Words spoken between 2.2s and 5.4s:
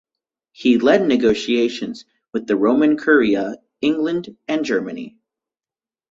with the Roman Curia, England and Germany.